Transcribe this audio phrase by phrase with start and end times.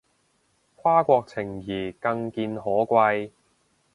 [0.75, 3.29] 跨國情誼更見可貴